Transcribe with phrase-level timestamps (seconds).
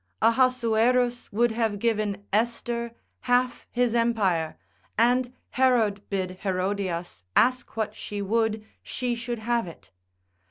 [0.19, 4.57] Ahasuerus would have given Esther half his empire,
[4.97, 9.91] and Herod bid Herodias ask what she would, she should have it.